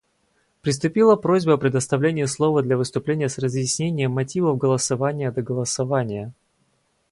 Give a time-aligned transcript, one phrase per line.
[0.63, 6.33] Поступила просьба о предоставлении слова для выступления с разъяснением мотивов голосования до голосования.